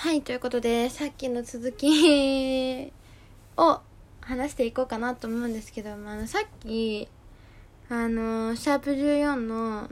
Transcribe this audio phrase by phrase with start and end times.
[0.00, 2.90] はい、ということで、さっきの続き
[3.58, 3.80] を
[4.22, 7.06] 話していこうかなと思うんですけど、まあ、のさっき、
[7.90, 9.90] あの、シャープ14の、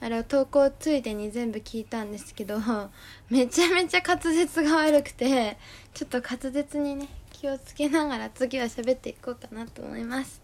[0.00, 2.58] あれを投稿ついでに全部聞いたんですけど、
[3.28, 5.58] めちゃめちゃ滑舌が悪くて、
[5.92, 10.40] ちょっと滑舌にね、気をつけながら次は喋っていこうかなと思います。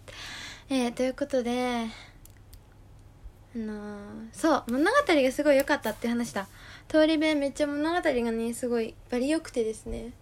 [0.68, 1.86] えー、ということで、
[3.54, 6.48] あのーそう物語がすごい良かったって話だ。
[6.88, 10.12] 通り部めっちゃ物語がねすごいバリ良くてですね。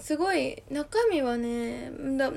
[0.00, 2.32] すごい中身はね中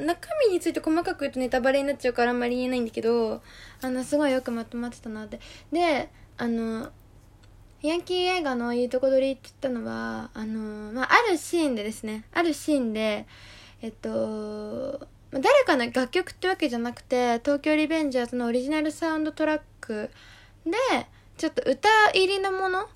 [0.47, 3.41] 身について細かく言うとネタバレになっちゃうからあんまり言えないんだけど
[3.81, 5.39] あのすごいよくまとまってたなって。
[5.71, 6.91] であの
[7.81, 12.25] ヤンキー映画のいいとこ取りって言ったのはあの、まあ、あるシーンでですね。
[12.33, 13.25] あるシーンで
[13.81, 15.07] えっと
[15.39, 20.09] 誰かの楽曲ってわけじゃなくて東京リベンジャーズのオリジナルサウンドトラック
[20.65, 20.71] で
[21.37, 22.87] ちょっと歌入りのもの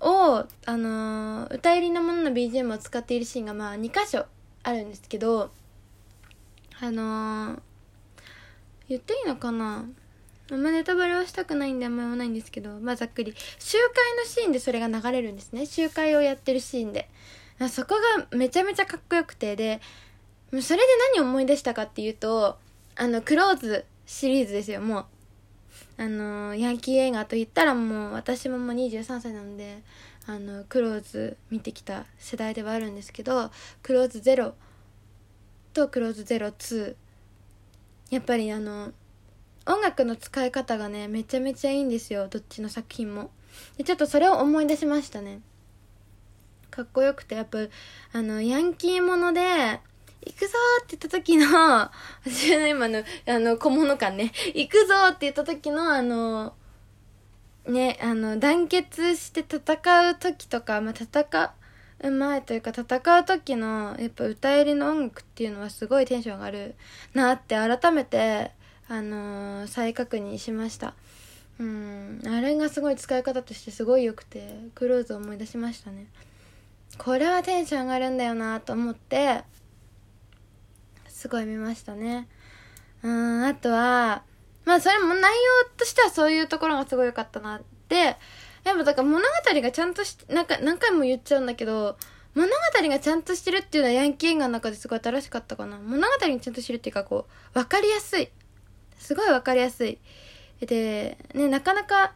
[0.00, 4.26] を、あのー歌入りのものの BGM を使っているシーンがまあ2箇所
[4.62, 5.50] あるんですけど
[6.80, 7.58] あのー
[8.88, 9.86] 言っていいのかな？
[10.50, 13.32] あんまネタバレはしたくないんであんま言わないんですけどまあざっくり。
[13.58, 15.64] 集会のシーンでそれが流れるんですね。
[15.64, 17.08] 集会をやってるシーンで。
[17.58, 17.94] あそこ
[18.30, 19.56] がめちゃめちゃかっこよくて。
[19.56, 19.80] で
[20.60, 22.58] それで何を思い出したかっていうと
[22.96, 25.06] あのクローズシリーズですよもう。
[25.96, 29.82] あのヤンキー映画と言ったらもう私ももう23歳なので
[30.26, 33.50] あのクローズ見てきた世代ではあるんですけど
[33.82, 34.54] クローズゼロ
[35.74, 36.94] とクローズゼロ2
[38.10, 38.92] やっぱりあの
[39.66, 43.30] 音楽の使い方がねめちゃめちゃいいんですよどっちの作品も。
[43.76, 45.40] でちょっとそれを思い出しましたね。
[46.70, 47.58] かっこよくてやっぱ
[48.12, 49.80] あのヤンキーもので
[50.24, 51.46] 行くぞーって言った時の、
[52.24, 54.32] 私の今の、あの、小物感ね。
[54.54, 56.54] 行くぞーって言った時の、あの、
[57.66, 61.54] ね、あの、団結して戦う時とか、まあ、戦
[62.00, 66.74] う前というか、戦う時の、やっぱ歌入りの音楽っていうのはすごいテンション上がる
[67.14, 68.52] なって改めて、
[68.88, 70.94] あの再確認しました。
[71.58, 76.06] うん、あれがすごい使い方としてすごい良くて、クローズを思い出しましたね。
[76.98, 79.44] これはテンション上がるんだよなと思って、
[81.22, 82.26] すごい見ましたね。
[83.04, 84.24] うん、あとは、
[84.64, 88.16] まあそれも内容としてはそういうところがすごい良かったなって、
[88.64, 91.96] やっぱだから物語がちゃんとし、なんか何回も言っちゃうんだけど、
[92.34, 95.78] 物語がちゃんとしてるっていうのはヤンキー映画の中ですごい新しかったかな。
[95.78, 98.28] 物語にちゃんとしてるっていうかこう、わかりやすい。
[98.98, 100.00] すごいわかりやすい。
[100.58, 102.14] で、ね、なかなか、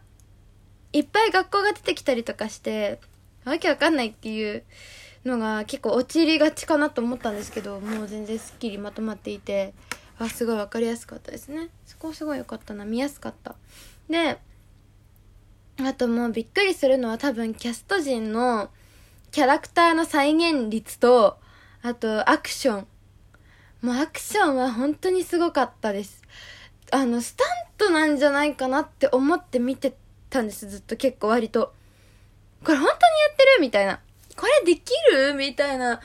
[0.92, 2.98] いっぱい学校が出てきたりとかして、
[3.44, 4.64] わけわかんないっていう
[5.26, 9.74] のが結構陥りがちかなと思ったんですけどもう全然すっきりまとまっていて
[10.18, 11.68] あすごい分かりやすかったですね。
[11.84, 13.56] そこすごい良かったな見やすかった。
[14.08, 14.38] で
[15.78, 18.70] あともうびっくりするのは多分キャスト陣の
[19.30, 21.36] キャラクターの再現率と
[21.82, 22.86] あとアクション。
[23.82, 26.22] もうアクションは本当にすごかったです。
[26.92, 29.94] あのスタントなんじゃないかなって思って見て
[30.30, 31.74] たんですずっと結構割と。
[32.64, 32.96] これ本当にや
[33.34, 33.60] ってる？
[33.60, 34.00] みたいな。
[34.36, 35.34] これできる？
[35.34, 36.00] みたいな、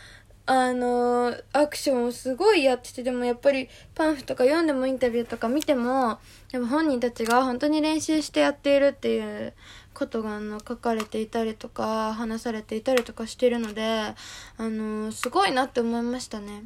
[0.45, 6.19] あのーアクションをすごいやってて、でもやっぱりパンフとか読んでもインタビューとか見ても、
[6.51, 9.53] でも本人たちが本当に練習してやっているっていう
[9.93, 14.15] ことがあの書かれていたりとか、話されていたりとかしてるので、あ
[14.57, 16.63] のーすごいなって思いましたね。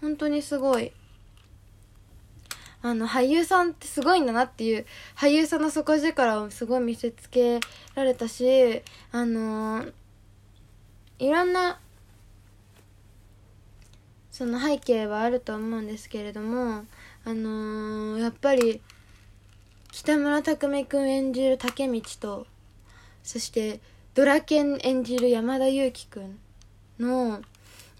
[0.00, 0.92] 本当にすごい。
[2.82, 7.60] あの、俳優さんってすごいんだなっていう、俳優さんの底力をすごい見せつけ
[7.94, 8.82] られたし、
[9.12, 9.92] あのー
[11.20, 11.78] いろんな、
[14.30, 16.86] その背景はあると思うんですけれども、
[17.26, 18.80] あのーやっぱり、
[19.92, 22.46] 北村匠海くん演じる竹道と、
[23.22, 23.80] そして、
[24.14, 26.38] ドラケン演じる山田裕貴くん
[26.98, 27.42] の、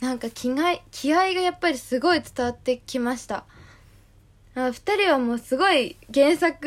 [0.01, 3.45] なんか気概、気合がやっぱりすごい伝わってきました。
[4.55, 6.67] あ二人はもうすごい原作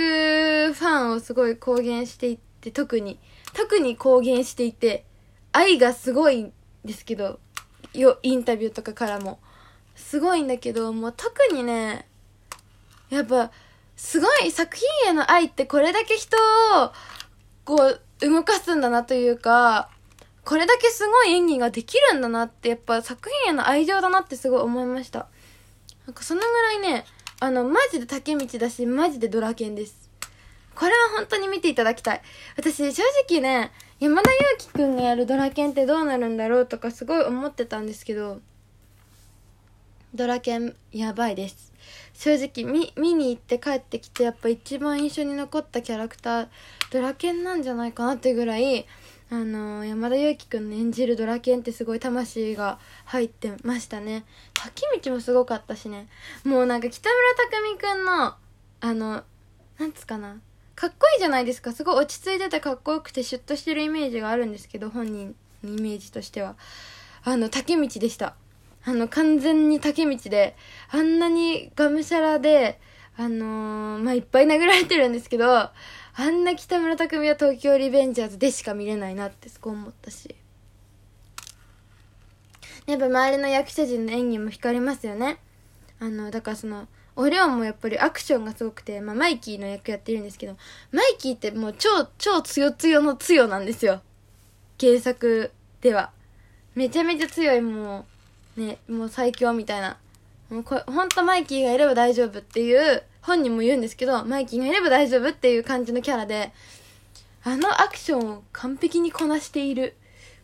[0.71, 3.17] ファンをすごい公言していって、特に、
[3.55, 5.03] 特に公言していて、
[5.53, 7.39] 愛がすごいんですけど、
[7.93, 9.39] よ、インタビューとかからも。
[9.95, 12.07] すごいんだけど、もう特にね、
[13.09, 13.51] やっぱ、
[13.95, 16.91] すごい作品への愛ってこれだけ人を、
[17.63, 19.89] こう、動かすんだなというか、
[20.43, 25.27] これだけすごい演技ができるんだなって、やっぱ作品への愛情だなってすごい思いました。
[26.07, 27.05] なんかそのぐらいね、
[27.39, 30.09] あの、マジで竹道だし、マジでドラケンです。
[30.75, 32.21] これは本当に見ていただきたい。
[32.57, 38.39] 私、正直ね、山田裕貴くんがやるドラケンってどうなるんだろうとかすごい思ってたんですけど、
[40.13, 41.71] ドラケンやばいです。
[42.13, 46.47] 正直見、見に行って帰ってきてやっぱ一番印象に残ったキャラクター、
[46.91, 48.85] ドラケンなんじゃないかなってぐらい、
[49.33, 56.07] あの山田裕貴君の演じるドラケンってすごい魂が入ってましたね滝道もすごかったしね
[56.43, 58.35] もうなんか北村匠海君の
[58.79, 59.23] あの
[59.79, 60.37] なんつかな
[60.83, 61.71] かっこいいじゃないですか。
[61.71, 65.33] すごい落ち着いててかっこよくてシュッとしてるイメージがあるんですけど本人
[65.63, 66.57] のイメージとしては。
[67.23, 68.35] あの竹道でした。
[68.83, 70.57] あの完全に竹道で
[70.91, 72.81] あんなにがむしゃらで
[73.15, 75.71] あのー、まあ、いっぱい殴られてるんですけどあ
[76.17, 80.35] んな北村匠海は東京リベンジャーズでしか見れないなってすごい思ったし。
[82.87, 85.37] やっぱ周りの役者陣の演技も光りますよね。
[86.01, 90.57] あのだからそのおりょうもやっぱりアクションがすごくて、まあ、マイキーの役やってるんですけど、
[90.91, 94.01] マイキーってもう超、超強強の強なんですよ。
[94.79, 95.51] 原作
[95.81, 96.11] では。
[96.75, 98.05] めちゃめちゃ強い、も
[98.57, 99.97] う、ね、もう最強みたいな。
[100.49, 106.51] もうこほんとマイキーがいれば大丈夫っていう、本人も言うんですけど、マイキーがいれば大丈夫っていう感じのキャラで、
[107.43, 109.95] あのアクションを完璧にこなしている、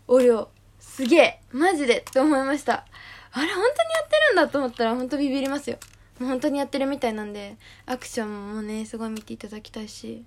[0.08, 0.48] おりょう。
[0.80, 2.86] すげえマジでって思いました。
[3.32, 3.70] あれ本当にや
[4.06, 5.78] ってるんだと思ったら本当ビビりますよ。
[6.20, 10.24] 本当にやってるみたいなんでアクションもねすごい見ていただきたいし。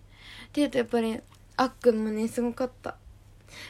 [0.47, 1.21] っていうとやっぱり
[1.57, 2.97] あっくんもねすごかった。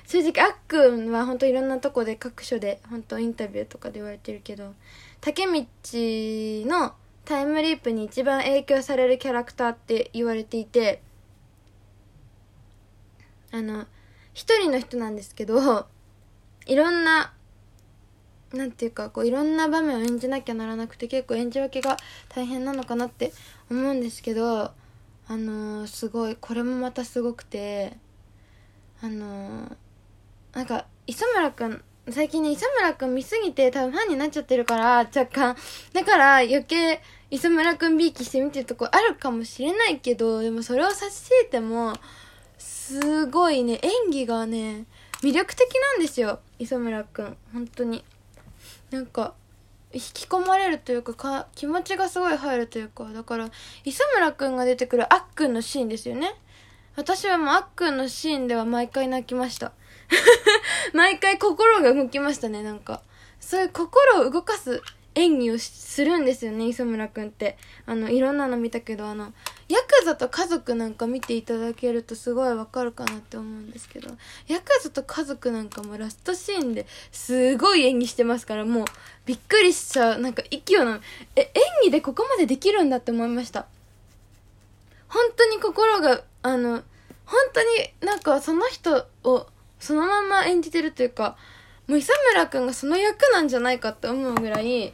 [0.07, 4.75] 正直あっくんは本当いろんなとこで各所で本当インタビューとかで言われてるけど
[5.21, 11.03] 竹道のタイムリープに一番影響されるキャラクターって言われていて
[13.51, 13.87] あの
[14.35, 15.87] 一人の人なんですけど
[16.67, 17.33] いろんな
[18.53, 21.97] なんていうかこういろんな場面を演じなきゃならなくて結構演じ分けが
[22.29, 23.33] 大変なのかなって
[23.71, 24.73] 思うんですけど
[25.29, 27.97] あのー、すごいこれもまたすごくて
[29.01, 29.77] あのー、
[30.55, 35.57] なんか磯村君最近ね磯村君見すぎて多分ファンになっちゃってるから若干。
[35.93, 37.01] だから余計
[37.31, 41.95] 磯村君びいきして見てるとこあるかもしれないけどでもそれを差し引いても
[42.59, 44.85] すごいね演技がね
[45.23, 48.05] 魅力的なんですよ磯村君本当に。
[48.93, 49.35] なんか
[49.95, 53.51] 引き込まれるというかか気持ちがすごい入るというかだから
[53.85, 56.35] 磯村くんが出てくるあっくんのシーンですよね。
[56.95, 59.73] 私はもうあっくんのシーンでは毎回泣きました。
[60.93, 63.03] 毎回心が動きましたねなんか。
[63.41, 64.83] そういう心を動かす
[65.15, 67.57] 演技をするんですよね磯村くんって。
[67.87, 69.33] あのいろんなの見たけどあの
[69.73, 74.11] ヤクザと家族なんか見ていただけるとすごいわかるかなって思うんですけど
[74.47, 78.85] ヤクザと家族なんかもラストシーンですごい演技してますからもう
[79.25, 80.19] びっくりしちゃう。
[80.19, 81.01] なんか息をの
[81.37, 83.67] え演技でここまでできるんだって思いました。
[85.09, 86.83] 本当に心があの
[87.25, 87.69] 本当に
[88.01, 89.47] なんかその人を
[89.81, 91.37] そのまま演じてるというか
[91.89, 94.93] もう磯村くんがその役なんじゃないかって思うぐらい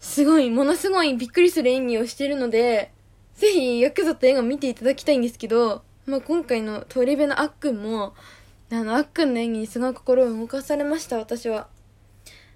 [0.00, 2.92] すごい、ものすごいびっくりする演技をしてるので、
[3.38, 8.12] ぜひ、ヤクザと映画見ていただきたいんですけど、まあ、今回の通り部のあっくんも、
[8.72, 11.68] あの、あっくんの演技にすごい心を動かされました、私は。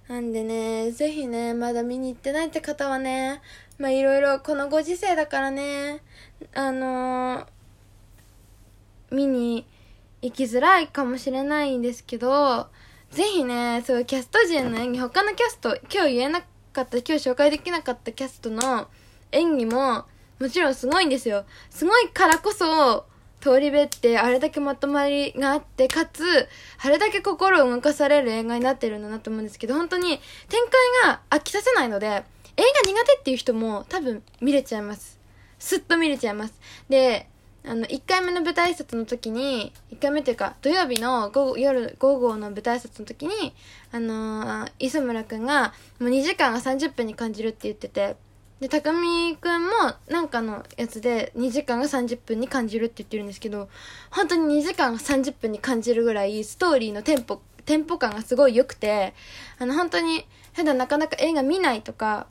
[0.09, 3.41] なんでね、ぜひね、まだ見に行ってないって方はね、
[3.79, 6.01] まあ、いろいろ、このご時世だからね、
[6.53, 7.47] あのー、
[9.13, 9.65] 見に
[10.21, 12.67] 行きづらいかもしれないんですけど、
[13.13, 16.43] ぜひね、そう、キャスト陣の演技、他のキャスト、今日言えな
[16.73, 18.89] かった、今日紹介できなかったキャストの
[19.31, 20.07] 演技も、
[20.43, 21.45] もちろんすごいんですよ。
[21.71, 23.07] すごいからこそ、
[23.41, 26.49] 通り部ってあれだけまとまりがあって、かつ、
[26.85, 30.61] あれだけ心を動かされる映画になってるんだなと思うんですけど、本当に展
[31.05, 32.23] 開が飽きさせないので、映画
[32.91, 35.21] 苦手っていう人も多分見れちゃいます。
[35.61, 36.55] すっと見れちゃいます。
[36.89, 37.29] で、
[37.65, 43.55] あの、1回目の舞台挨拶の時に、1回目っていうか、土曜日の午後、夜、午後の舞台挨拶の時に、
[43.93, 48.17] あのー、磯村くんが、もう2時間が30分に感じるって言ってて、
[48.63, 49.71] で、匠くんも
[50.09, 53.69] なんかのやつで2時間が30分に感じるって言ってるんですけど、
[54.13, 59.15] 本当に2時間が30分に感じるぐらい、ストーリーのテンポ、テンポ感がすごい良くて、
[59.59, 62.29] あの、本当に、普段なかなか映画見ないとか、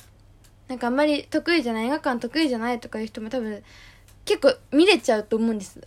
[0.69, 3.61] なんかあんまり得意じゃない、映画館得意じゃないとかいう人も多分、
[4.23, 5.81] 結構見れちゃうと思うんです。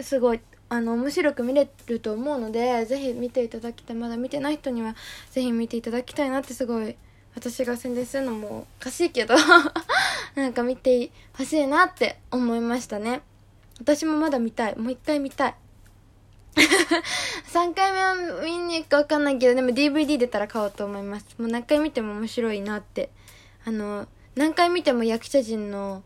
[0.00, 3.96] すごいあの面白く見れると思うのでぜひ見ていただきたい。
[3.96, 4.94] まだ見てない人には
[5.32, 6.96] ぜひ見ていただきたいなってすごい
[7.34, 9.34] 私が宣伝するのもおかしいけど
[10.34, 13.22] なんか見てほしいなって思いましたね。
[13.80, 14.76] 私もまだ見たい。
[14.76, 15.54] もう一回見たい。
[17.52, 21.26] 3回目は見に行くか分かんないけどでも DVD 出たら買おうと思います。
[21.38, 23.10] もう何回見ても面白いなって。
[23.64, 26.02] あの何回見ても役者陣の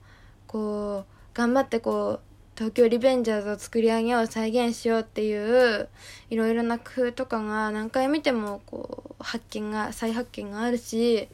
[0.46, 5.88] こう頑張ってこう東京リベンジャーズを作り上げよう再現しようっていう
[6.30, 11.28] いろいろな工夫とかが何回見てもこう発見が再発見があるし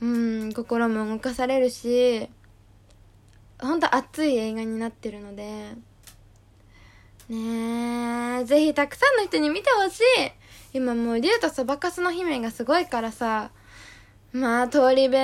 [0.00, 2.28] うん心も動かされるし
[3.60, 5.76] 本当熱い映画になってるので
[7.28, 10.02] ねえぜひたくさんの人に見てほしい。
[10.74, 13.50] 今もう竜とそばかすの姫がすごいからさ
[14.32, 15.16] まあ通り部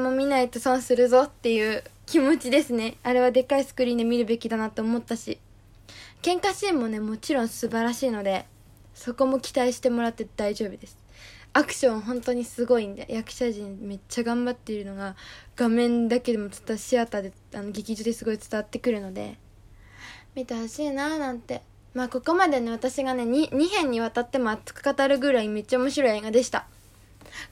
[0.00, 2.96] も見ないと損するぞっていう気持ちですね。
[3.02, 5.38] あれはでっかいスクリーンで見るべきだなって思ったし。
[6.22, 8.46] 喧嘩シーンもねもちろん素晴らしいので
[8.94, 11.03] そこも期待してもらって大丈夫です。
[11.56, 15.14] アクション本当にすごいんで役者陣めっちゃ頑張っているのが
[15.54, 19.38] 画面だけでも伝わシアターであの劇場ですごい伝わってくるので。
[20.34, 21.62] 見てほしいなーなんて。
[21.94, 26.66] まあここまでね私がね 2, 2編にわたっても熱く語るぐらいめっちゃ面白い映画でした。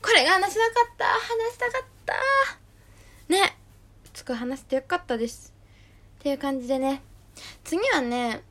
[0.03, 1.05] これが話したかった。
[1.07, 3.33] 話したかった。
[3.33, 3.57] ね。
[4.13, 5.55] つく話してよかったです。
[6.19, 7.03] っていう感じでね。
[7.63, 8.43] 次はね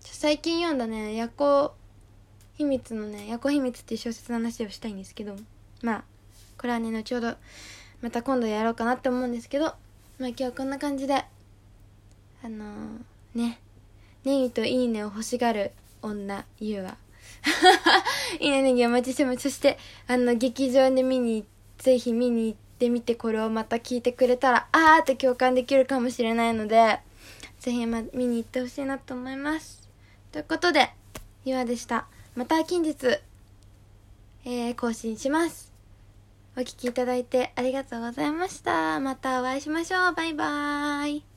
[0.00, 1.74] 最近読んだね夜行
[2.60, 5.34] 秘密のね「夜行秘密」っていう小説の話をしたいんですけど
[5.80, 6.04] まあ
[6.58, 7.36] これはね後ほど
[8.02, 13.60] また今度やろうかなって思うんですけどまあ今日はこんな感じであのー、ね
[14.24, 16.98] ネギといいねを欲しがる女ゆうは
[18.38, 19.48] いいねネギお待ちしてます。
[19.48, 21.46] そしてあの劇場で見に
[21.78, 27.00] ぜひ見に行ってみてこれをまた聞いてくれたらあーって共感できるかもしれないので
[27.58, 29.88] ぜひ、ま、見に行ってほしいなと思います。
[30.30, 30.90] ということで
[31.46, 32.06] ゆうでした。
[32.34, 32.96] また近日、
[34.44, 35.72] えー、更新します。
[36.56, 39.00] お聴きいただいてありがとうございました。
[39.00, 40.14] またお会いしましょう。
[40.14, 41.29] バイバーイ。